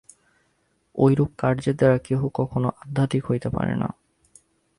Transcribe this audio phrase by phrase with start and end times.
[0.95, 3.89] ঐরূপ কার্যের দ্বারা কেহ কখনও আধ্যাত্মিক হইতে পারে না।